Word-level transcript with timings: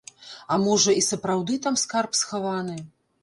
А 0.53 0.55
можа, 0.63 0.95
і 1.01 1.03
сапраўды 1.09 1.59
там 1.67 1.77
скарб 1.83 2.17
схаваны? 2.23 2.81